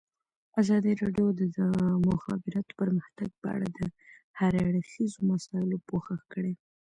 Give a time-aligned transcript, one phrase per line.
[0.61, 1.59] ازادي راډیو د د
[2.07, 3.79] مخابراتو پرمختګ په اړه د
[4.39, 6.53] هر اړخیزو مسایلو پوښښ کړی.